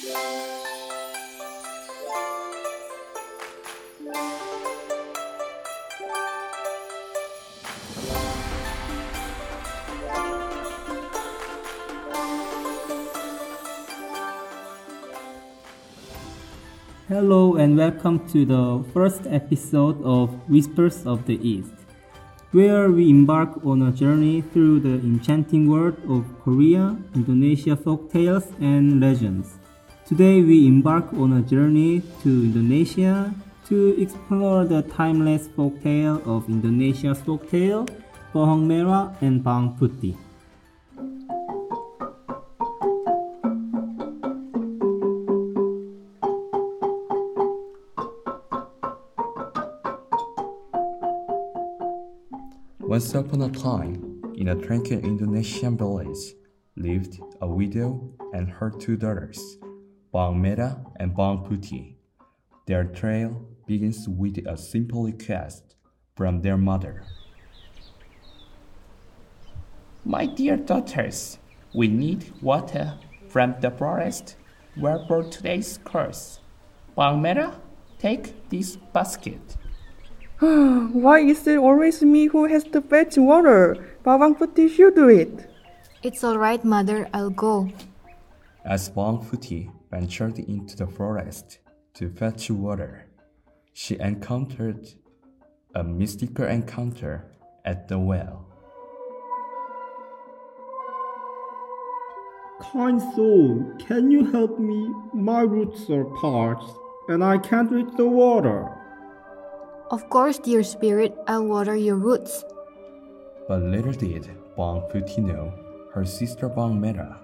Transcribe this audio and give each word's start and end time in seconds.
Hello 0.00 0.16
and 17.56 17.76
welcome 17.76 18.26
to 18.28 18.46
the 18.46 18.82
first 18.94 19.26
episode 19.26 20.02
of 20.02 20.30
Whispers 20.48 21.04
of 21.04 21.26
the 21.26 21.36
East, 21.46 21.74
where 22.52 22.90
we 22.90 23.10
embark 23.10 23.50
on 23.66 23.82
a 23.82 23.92
journey 23.92 24.40
through 24.40 24.80
the 24.80 24.94
enchanting 25.04 25.68
world 25.68 26.00
of 26.08 26.24
Korea, 26.42 26.96
Indonesia 27.14 27.76
folk 27.76 28.10
tales 28.10 28.46
and 28.60 28.98
legends. 28.98 29.59
Today 30.10 30.42
we 30.42 30.66
embark 30.66 31.12
on 31.12 31.34
a 31.34 31.40
journey 31.40 32.02
to 32.26 32.28
Indonesia 32.28 33.32
to 33.68 33.94
explore 33.94 34.64
the 34.64 34.82
timeless 34.82 35.46
folk 35.54 35.80
tale 35.84 36.20
of 36.26 36.48
Indonesia's 36.48 37.22
folk 37.22 37.48
tale, 37.48 37.86
Bawang 38.34 38.66
Merah 38.66 39.14
and 39.22 39.38
Bawang 39.38 39.78
Putih. 39.78 40.18
Once 52.80 53.14
upon 53.14 53.42
a 53.42 53.50
time, 53.54 54.02
in 54.34 54.48
a 54.48 54.56
tranquil 54.56 54.98
Indonesian 54.98 55.78
village, 55.78 56.34
lived 56.74 57.22
a 57.40 57.46
widow 57.46 58.10
and 58.34 58.50
her 58.50 58.74
two 58.74 58.96
daughters, 58.96 59.38
Bawang 60.12 60.40
Merah 60.42 60.84
and 60.96 61.14
Bawang 61.14 61.46
Putih. 61.46 61.94
Their 62.66 62.84
trail 62.84 63.46
begins 63.66 64.08
with 64.08 64.38
a 64.46 64.56
simple 64.56 65.04
request 65.04 65.76
from 66.16 66.42
their 66.42 66.56
mother. 66.56 67.04
My 70.04 70.26
dear 70.26 70.56
daughters, 70.56 71.38
we 71.72 71.86
need 71.86 72.32
water 72.42 72.98
from 73.28 73.54
the 73.60 73.70
forest. 73.70 74.36
where 74.76 75.04
for 75.06 75.22
today's 75.24 75.78
course. 75.84 76.40
Bawang 76.96 77.20
Merah, 77.20 77.54
take 77.98 78.48
this 78.48 78.76
basket. 78.76 79.56
Why 80.38 81.20
is 81.20 81.46
it 81.46 81.58
always 81.58 82.02
me 82.02 82.26
who 82.26 82.46
has 82.46 82.64
to 82.72 82.80
fetch 82.80 83.16
water? 83.16 83.76
Bawang 84.04 84.38
Putih 84.38 84.70
should 84.70 84.94
do 84.94 85.08
it. 85.08 85.50
It's 86.02 86.24
alright, 86.24 86.64
mother, 86.64 87.08
I'll 87.12 87.30
go. 87.30 87.70
As 88.64 88.88
Bawang 88.90 89.24
Putih 89.26 89.70
ventured 89.90 90.38
into 90.38 90.76
the 90.76 90.86
forest 90.86 91.58
to 91.94 92.08
fetch 92.08 92.50
water, 92.50 93.06
she 93.72 93.98
encountered 93.98 94.88
a 95.74 95.82
mystical 95.82 96.46
encounter 96.46 97.30
at 97.64 97.88
the 97.88 97.98
well. 97.98 98.46
Kind 102.72 103.00
soul, 103.14 103.72
can 103.78 104.10
you 104.10 104.30
help 104.30 104.58
me? 104.58 104.92
My 105.14 105.40
roots 105.40 105.88
are 105.90 106.04
parched 106.04 106.76
and 107.08 107.24
I 107.24 107.38
can't 107.38 107.70
reach 107.70 107.88
the 107.96 108.06
water. 108.06 108.68
Of 109.90 110.08
course, 110.08 110.38
dear 110.38 110.62
spirit, 110.62 111.16
I'll 111.26 111.46
water 111.46 111.74
your 111.74 111.96
roots. 111.96 112.44
But 113.48 113.62
little 113.62 113.92
did 113.92 114.30
Bawang 114.56 114.88
Putih 114.92 115.18
know 115.18 115.52
her 115.92 116.04
sister 116.04 116.48
Bawang 116.48 116.78
Merah 116.78 117.18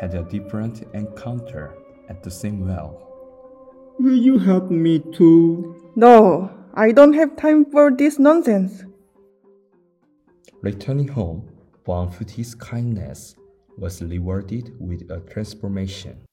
had 0.00 0.14
a 0.14 0.24
different 0.24 0.82
encounter 0.94 1.76
at 2.08 2.22
the 2.22 2.30
same 2.30 2.66
well. 2.66 3.04
Will 3.98 4.16
you 4.16 4.38
help 4.38 4.70
me 4.70 5.00
too? 5.00 5.92
No, 5.96 6.50
I 6.74 6.92
don't 6.92 7.14
have 7.14 7.36
time 7.36 7.64
for 7.64 7.90
this 7.90 8.18
nonsense. 8.18 8.84
Returning 10.60 11.08
home, 11.08 11.48
Bawang 11.86 12.14
Putih's 12.14 12.54
kindness 12.54 13.34
was 13.76 14.02
rewarded 14.02 14.74
with 14.78 15.10
a 15.10 15.20
transformation. 15.20 16.27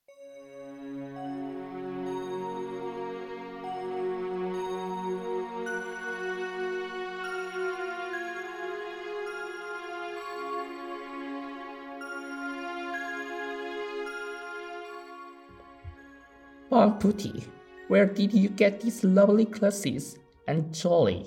Oh, 16.76 16.92
Bawang 16.92 17.00
Putih, 17.00 17.40
where 17.88 18.04
did 18.04 18.36
you 18.36 18.52
get 18.52 18.82
these 18.82 19.00
lovely 19.08 19.48
classes 19.48 20.20
and 20.44 20.76
jolly? 20.76 21.24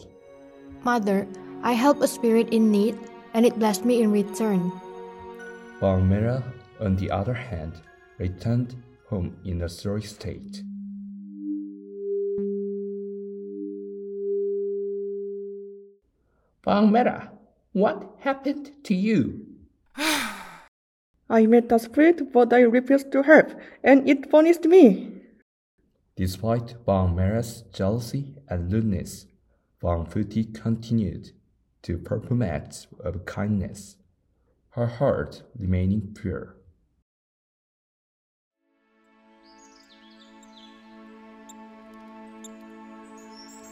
Mother, 0.85 1.27
I 1.65 1.73
helped 1.73 2.05
a 2.05 2.07
spirit 2.07 2.53
in 2.53 2.71
need, 2.71 3.01
and 3.33 3.47
it 3.49 3.57
blessed 3.57 3.89
me 3.89 4.05
in 4.05 4.13
return. 4.13 4.69
Bawang 5.81 6.05
Merah, 6.05 6.45
on 6.85 7.01
the 7.01 7.09
other 7.09 7.33
hand, 7.33 7.81
returned 8.21 8.77
home 9.09 9.41
in 9.49 9.65
a 9.65 9.73
sorry 9.73 10.05
state. 10.05 10.61
Bawang 16.61 16.93
Merah, 16.93 17.33
what 17.73 18.21
happened 18.21 18.85
to 18.85 18.93
you? 18.93 19.49
I 19.97 21.49
met 21.49 21.73
a 21.73 21.79
spirit, 21.79 22.35
but 22.37 22.53
I 22.53 22.69
refused 22.69 23.11
to 23.17 23.23
help, 23.25 23.49
and 23.83 24.05
it 24.05 24.29
punished 24.29 24.69
me. 24.69 25.18
Despite 26.19 26.85
Bawang 26.85 27.15
Merah's 27.15 27.63
jealousy 27.73 28.35
and 28.49 28.73
rudeness, 28.73 29.27
Bawang 29.81 30.11
Putih 30.11 30.53
continued 30.53 31.31
to 31.83 31.97
perform 31.97 32.43
acts 32.43 32.89
of 32.99 33.25
kindness, 33.25 33.95
her 34.71 34.89
heart 34.89 35.45
remaining 35.57 36.17
pure. 36.21 36.57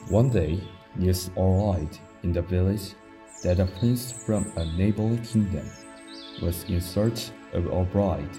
One 0.08 0.30
day, 0.30 0.60
news 0.94 1.30
arrived 1.36 1.98
in 2.22 2.32
the 2.32 2.42
village 2.42 2.94
that 3.42 3.58
a 3.58 3.66
prince 3.66 4.12
from 4.12 4.52
a 4.56 4.64
neighboring 4.78 5.24
kingdom 5.24 5.68
was 6.40 6.62
in 6.68 6.80
search 6.80 7.30
of 7.52 7.66
a 7.66 7.82
bride, 7.82 8.38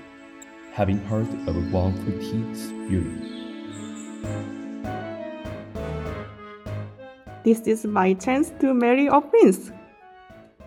having 0.71 0.99
heard 0.99 1.27
of 1.45 1.57
Bawang 1.73 1.97
Putih's 2.05 2.71
beauty. 2.87 3.36
This 7.43 7.61
is 7.61 7.85
my 7.85 8.13
chance 8.13 8.51
to 8.59 8.73
marry 8.73 9.07
a 9.07 9.21
prince. 9.21 9.71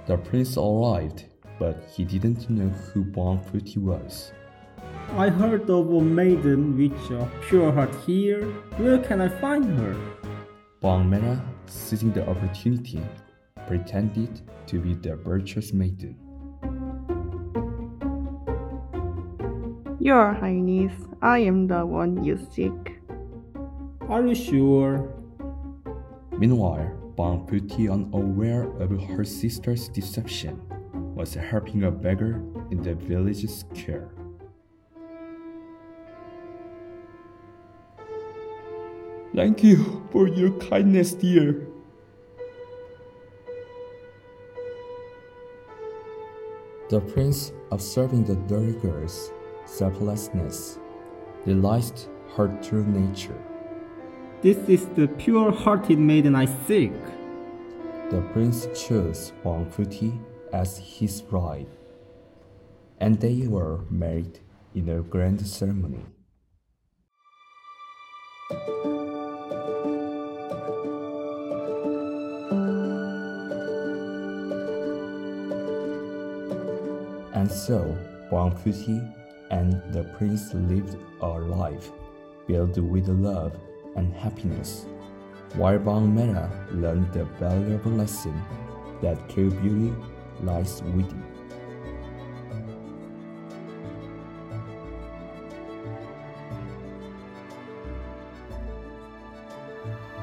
The 0.06 0.16
prince 0.16 0.56
arrived, 0.56 1.24
but 1.58 1.84
he 1.92 2.04
didn't 2.04 2.48
know 2.48 2.68
who 2.68 3.04
Bawang 3.04 3.44
Putih 3.50 3.76
was. 3.76 4.32
I 5.16 5.28
heard 5.28 5.68
of 5.68 5.92
a 5.92 6.00
maiden 6.00 6.78
with 6.78 6.92
a 7.10 7.28
pure 7.48 7.70
heart 7.72 7.94
here. 8.06 8.44
Where 8.78 8.98
can 8.98 9.20
I 9.20 9.28
find 9.28 9.64
her? 9.78 9.94
Bawang 10.82 11.10
Merah, 11.10 11.44
seizing 11.66 12.12
the 12.12 12.26
opportunity, 12.26 13.02
pretended 13.66 14.40
to 14.68 14.78
be 14.80 14.94
the 14.94 15.16
virtuous 15.16 15.74
maiden. 15.74 16.16
Your 20.00 20.32
Highness, 20.32 20.92
I 21.20 21.40
am 21.40 21.66
the 21.66 21.84
one 21.84 22.24
you 22.24 22.38
seek. 22.50 22.99
Are 24.10 24.26
you 24.26 24.34
sure? 24.34 25.06
Meanwhile, 26.36 26.90
Bawang 27.14 27.46
Putih, 27.46 27.92
unaware 27.92 28.64
of 28.82 28.90
her 29.14 29.22
sister's 29.22 29.86
deception, 29.86 30.58
was 31.14 31.34
helping 31.34 31.84
a 31.84 31.92
beggar 31.92 32.42
in 32.72 32.82
the 32.82 32.96
village's 32.96 33.64
care. 33.72 34.10
Thank 39.32 39.62
you 39.62 40.02
for 40.10 40.26
your 40.26 40.58
kindness, 40.58 41.14
dear. 41.14 41.68
The 46.88 46.98
prince, 46.98 47.52
observing 47.70 48.24
the 48.24 48.34
dirty 48.50 48.72
girl's 48.80 49.30
selflessness, 49.66 50.80
realized 51.46 52.08
her 52.34 52.48
true 52.60 52.84
nature. 52.84 53.38
This 54.42 54.56
is 54.70 54.86
the 54.96 55.06
pure 55.06 55.52
hearted 55.52 55.98
maiden 55.98 56.34
I 56.34 56.46
seek. 56.46 56.94
The 58.10 58.22
prince 58.32 58.68
chose 58.74 59.34
Putih 59.66 60.18
as 60.50 60.78
his 60.78 61.20
bride, 61.20 61.66
and 63.00 63.20
they 63.20 63.46
were 63.46 63.80
married 63.90 64.38
in 64.74 64.88
a 64.88 65.02
grand 65.02 65.46
ceremony. 65.46 66.06
And 77.34 77.52
so, 77.52 77.94
Putih 78.64 79.04
and 79.50 79.82
the 79.92 80.04
prince 80.16 80.54
lived 80.54 80.96
a 81.20 81.28
life 81.28 81.90
filled 82.46 82.78
with 82.78 83.06
love 83.08 83.54
and 83.96 84.14
happiness, 84.14 84.86
while 85.54 85.78
Bawang 85.78 86.14
Merah 86.14 86.50
learned 86.70 87.12
the 87.12 87.24
valuable 87.38 87.92
lesson 87.92 88.34
that 89.02 89.28
true 89.28 89.50
beauty 89.50 89.94
lies 90.42 90.82
within. 90.82 91.24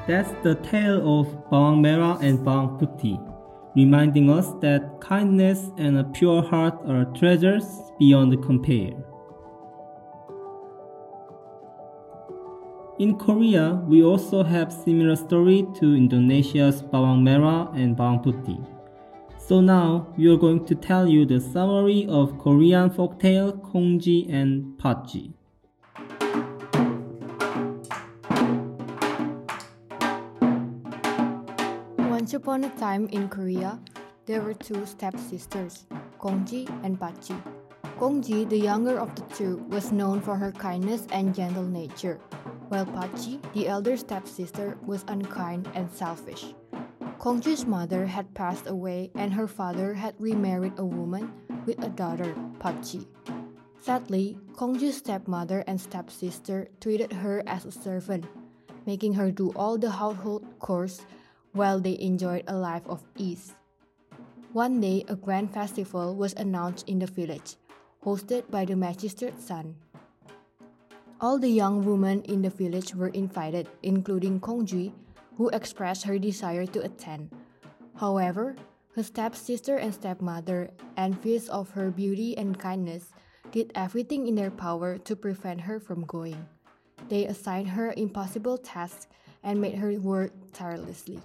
That's 0.06 0.32
the 0.42 0.54
tale 0.54 1.20
of 1.20 1.26
Bawang 1.50 1.84
Merah 1.84 2.22
and 2.22 2.38
Bawang 2.38 2.80
Putih, 2.80 3.20
reminding 3.76 4.30
us 4.30 4.48
that 4.62 5.02
kindness 5.02 5.70
and 5.76 5.98
a 5.98 6.04
pure 6.04 6.40
heart 6.42 6.80
are 6.88 7.04
treasures 7.14 7.66
beyond 7.98 8.42
compare. 8.42 8.96
In 12.98 13.16
Korea, 13.16 13.74
we 13.86 14.02
also 14.02 14.42
have 14.42 14.72
similar 14.72 15.14
story 15.14 15.64
to 15.78 15.94
Indonesia's 15.94 16.82
Bawang 16.82 17.22
Merah 17.22 17.70
and 17.78 17.96
Bawang 17.96 18.24
Putih. 18.24 18.58
So 19.38 19.60
now 19.60 20.12
we 20.16 20.26
are 20.26 20.36
going 20.36 20.66
to 20.66 20.74
tell 20.74 21.06
you 21.06 21.24
the 21.24 21.38
summary 21.38 22.08
of 22.10 22.36
Korean 22.38 22.90
folktale 22.90 23.54
Kongji 23.62 24.26
and 24.26 24.74
Patji. 24.82 25.30
Once 32.10 32.34
upon 32.34 32.64
a 32.64 32.70
time 32.82 33.06
in 33.12 33.28
Korea, 33.28 33.78
there 34.26 34.42
were 34.42 34.54
two 34.54 34.84
stepsisters, 34.84 35.86
Kongji 36.18 36.66
and 36.82 36.98
Patji. 36.98 37.40
Kongji, 37.98 38.48
the 38.48 38.58
younger 38.58 38.98
of 38.98 39.14
the 39.14 39.22
two, 39.34 39.58
was 39.70 39.92
known 39.92 40.20
for 40.20 40.34
her 40.34 40.50
kindness 40.50 41.06
and 41.10 41.34
gentle 41.34 41.62
nature, 41.62 42.18
while 42.68 42.86
Patji, 42.86 43.40
the 43.54 43.68
elder 43.68 43.96
stepsister, 43.96 44.78
was 44.86 45.04
unkind 45.08 45.68
and 45.74 45.90
selfish. 45.90 46.54
Kongji's 47.18 47.66
mother 47.66 48.06
had 48.06 48.34
passed 48.34 48.68
away 48.68 49.10
and 49.14 49.32
her 49.32 49.48
father 49.48 49.94
had 49.94 50.14
remarried 50.18 50.78
a 50.78 50.84
woman 50.84 51.32
with 51.66 51.82
a 51.82 51.88
daughter, 51.88 52.34
Patji. 52.60 53.06
Sadly, 53.80 54.38
Kongji's 54.54 54.98
stepmother 54.98 55.64
and 55.66 55.80
stepsister 55.80 56.68
treated 56.80 57.12
her 57.12 57.42
as 57.46 57.64
a 57.64 57.72
servant, 57.72 58.26
making 58.86 59.14
her 59.14 59.30
do 59.30 59.50
all 59.56 59.78
the 59.78 59.90
household 59.90 60.44
chores 60.64 61.02
while 61.52 61.80
they 61.80 61.98
enjoyed 61.98 62.44
a 62.46 62.56
life 62.56 62.86
of 62.86 63.02
ease. 63.16 63.54
One 64.52 64.80
day, 64.80 65.04
a 65.08 65.16
grand 65.16 65.52
festival 65.52 66.16
was 66.16 66.34
announced 66.34 66.88
in 66.88 66.98
the 66.98 67.06
village, 67.06 67.56
hosted 68.04 68.50
by 68.50 68.64
the 68.64 68.76
magistrate's 68.76 69.44
son. 69.44 69.76
All 71.20 71.36
the 71.36 71.50
young 71.50 71.84
women 71.84 72.22
in 72.30 72.42
the 72.42 72.50
village 72.50 72.94
were 72.94 73.08
invited, 73.08 73.68
including 73.82 74.38
Kongji, 74.38 74.92
who 75.36 75.48
expressed 75.48 76.04
her 76.04 76.16
desire 76.16 76.64
to 76.66 76.84
attend. 76.84 77.30
However, 77.96 78.54
her 78.94 79.02
stepsister 79.02 79.76
and 79.76 79.92
stepmother, 79.92 80.70
envious 80.96 81.48
of 81.48 81.70
her 81.70 81.90
beauty 81.90 82.38
and 82.38 82.56
kindness, 82.56 83.10
did 83.50 83.72
everything 83.74 84.28
in 84.28 84.36
their 84.36 84.52
power 84.52 84.96
to 84.98 85.16
prevent 85.16 85.62
her 85.62 85.80
from 85.80 86.06
going. 86.06 86.46
They 87.08 87.26
assigned 87.26 87.70
her 87.70 87.92
impossible 87.96 88.58
tasks 88.58 89.08
and 89.42 89.60
made 89.60 89.74
her 89.74 89.90
work 89.98 90.30
tirelessly. 90.52 91.18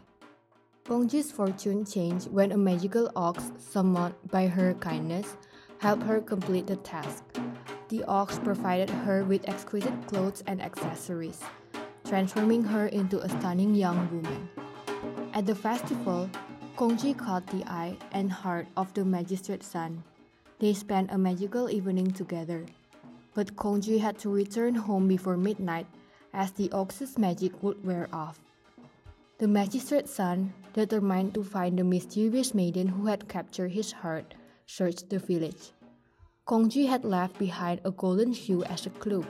Kongji's 0.85 1.31
fortune 1.31 1.85
changed 1.85 2.31
when 2.31 2.51
a 2.51 2.57
magical 2.57 3.11
ox, 3.15 3.51
summoned 3.59 4.15
by 4.31 4.47
her 4.47 4.73
kindness, 4.73 5.37
helped 5.77 6.03
her 6.03 6.19
complete 6.19 6.65
the 6.65 6.77
task. 6.77 7.23
The 7.93 8.03
ox 8.05 8.39
provided 8.39 8.89
her 8.89 9.23
with 9.23 9.47
exquisite 9.47 9.93
clothes 10.07 10.41
and 10.47 10.59
accessories, 10.59 11.39
transforming 12.03 12.63
her 12.63 12.87
into 12.87 13.21
a 13.21 13.29
stunning 13.29 13.75
young 13.75 14.09
woman. 14.09 14.49
At 15.31 15.45
the 15.45 15.53
festival, 15.53 16.27
Kongji 16.75 17.15
caught 17.15 17.45
the 17.45 17.63
eye 17.69 17.95
and 18.11 18.31
heart 18.31 18.65
of 18.75 18.91
the 18.95 19.05
magistrate's 19.05 19.67
son. 19.67 20.03
They 20.57 20.73
spent 20.73 21.11
a 21.11 21.19
magical 21.19 21.69
evening 21.69 22.09
together. 22.09 22.65
But 23.35 23.55
Kongji 23.55 23.99
had 23.99 24.17
to 24.25 24.33
return 24.33 24.73
home 24.73 25.07
before 25.07 25.37
midnight 25.37 25.85
as 26.33 26.49
the 26.49 26.71
ox's 26.71 27.19
magic 27.19 27.61
would 27.61 27.85
wear 27.85 28.09
off. 28.11 28.39
The 29.37 29.47
magistrate's 29.47 30.15
son, 30.15 30.53
determined 30.73 31.35
to 31.35 31.43
find 31.43 31.77
the 31.77 31.83
mysterious 31.83 32.55
maiden 32.55 32.87
who 32.87 33.05
had 33.05 33.29
captured 33.29 33.73
his 33.73 33.91
heart, 33.91 34.33
searched 34.65 35.11
the 35.11 35.19
village. 35.19 35.73
Kongji 36.45 36.89
had 36.89 37.05
left 37.05 37.39
behind 37.39 37.79
a 37.85 37.91
golden 37.91 38.33
shoe 38.33 38.65
as 38.65 38.85
a 38.85 38.89
clue. 38.89 39.25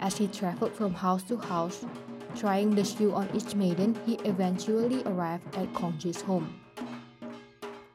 As 0.00 0.16
he 0.18 0.26
traveled 0.26 0.72
from 0.72 0.92
house 0.92 1.22
to 1.30 1.36
house, 1.36 1.86
trying 2.34 2.74
the 2.74 2.82
shoe 2.82 3.12
on 3.14 3.30
each 3.32 3.54
maiden, 3.54 3.94
he 4.04 4.14
eventually 4.24 5.04
arrived 5.04 5.46
at 5.56 5.72
Kongji's 5.74 6.22
home. 6.22 6.58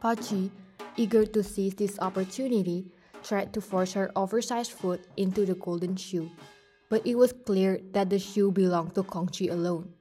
Patji, 0.01 0.51
eager 0.95 1.25
to 1.25 1.43
seize 1.43 1.75
this 1.75 1.99
opportunity, 1.99 2.87
tried 3.23 3.51
to 3.51 3.59
force 3.59 3.91
her 3.91 4.09
oversized 4.15 4.71
foot 4.71 5.03
into 5.17 5.45
the 5.45 5.55
golden 5.55 5.97
shoe, 5.97 6.31
but 6.89 7.05
it 7.05 7.15
was 7.15 7.33
clear 7.33 7.81
that 7.91 8.09
the 8.09 8.19
shoe 8.19 8.53
belonged 8.53 8.95
to 8.95 9.03
Kongji 9.03 9.51
alone. 9.51 9.91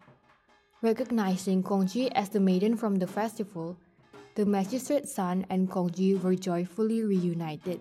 Recognizing 0.81 1.65
Kongji 1.65 2.12
as 2.15 2.29
the 2.29 2.39
maiden 2.39 2.77
from 2.77 2.97
the 2.97 3.09
festival, 3.09 3.77
the 4.37 4.47
magistrate's 4.47 5.12
son 5.12 5.45
and 5.51 5.69
Kongji 5.69 6.23
were 6.23 6.37
joyfully 6.37 7.03
reunited. 7.03 7.81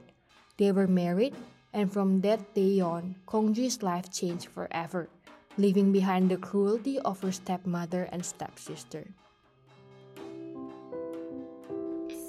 They 0.57 0.71
were 0.71 0.87
married, 0.87 1.33
and 1.73 1.91
from 1.91 2.21
that 2.21 2.53
day 2.53 2.79
on, 2.79 3.15
Kongji's 3.27 3.81
life 3.81 4.13
changed 4.13 4.47
forever, 4.47 5.09
leaving 5.57 5.91
behind 5.91 6.29
the 6.29 6.37
cruelty 6.37 6.99
of 6.99 7.21
her 7.21 7.31
stepmother 7.31 8.07
and 8.11 8.23
stepsister. 8.23 9.07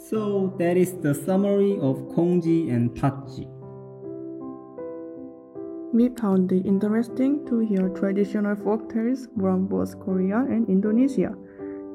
So 0.08 0.54
that 0.58 0.76
is 0.76 0.92
the 1.00 1.14
summary 1.14 1.76
of 1.80 1.96
Kongji 2.16 2.72
and 2.72 2.90
Patji. 2.96 3.48
We 5.92 6.08
found 6.16 6.50
it 6.50 6.66
interesting 6.66 7.46
to 7.46 7.60
hear 7.60 7.88
traditional 7.88 8.56
folk 8.56 8.92
tales 8.92 9.28
from 9.38 9.66
both 9.66 9.98
Korea 10.00 10.38
and 10.38 10.68
Indonesia. 10.68 11.36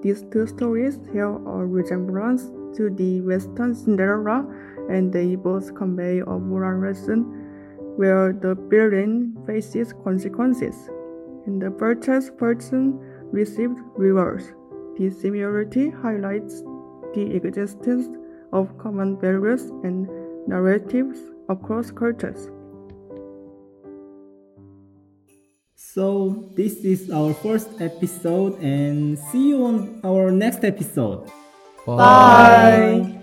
These 0.01 0.23
two 0.31 0.47
stories 0.47 0.99
share 1.11 1.35
a 1.35 1.65
resemblance 1.65 2.47
to 2.77 2.89
the 2.89 3.19
Western 3.21 3.75
Cinderella, 3.75 4.47
and 4.89 5.13
they 5.13 5.35
both 5.35 5.75
convey 5.75 6.19
a 6.19 6.39
moral 6.39 6.81
lesson 6.81 7.23
where 7.95 8.33
the 8.33 8.55
villain 8.69 9.37
faces 9.45 9.93
consequences 10.03 10.89
and 11.45 11.61
the 11.61 11.69
virtuous 11.69 12.29
person 12.29 12.97
received 13.31 13.77
rewards. 13.95 14.53
This 14.97 15.21
similarity 15.21 15.89
highlights 15.89 16.61
the 17.13 17.31
existence 17.35 18.07
of 18.53 18.77
common 18.77 19.19
values 19.19 19.69
and 19.83 20.07
narratives 20.47 21.19
across 21.49 21.91
cultures. 21.91 22.49
So 25.75 26.49
this 26.55 26.85
is 26.85 27.09
our 27.09 27.33
first 27.33 27.69
episode 27.81 28.61
and 28.61 29.17
see 29.17 29.49
you 29.49 29.65
on 29.65 30.01
our 30.03 30.31
next 30.31 30.63
episode. 30.63 31.31
Bye. 31.85 31.97
Bye. 31.97 33.18